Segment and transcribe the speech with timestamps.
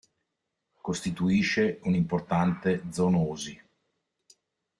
[0.81, 3.53] Costituisce un'importante zoonosi.